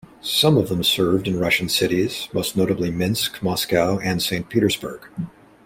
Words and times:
Some 0.23 0.57
of 0.57 0.67
them 0.67 0.83
served 0.83 1.27
in 1.27 1.37
Russian 1.37 1.69
cities, 1.69 2.27
most 2.33 2.57
notably 2.57 2.89
Minsk, 2.89 3.43
Moscow 3.43 3.99
and 3.99 4.19
Saint 4.19 4.49
Petersburg. 4.49 5.01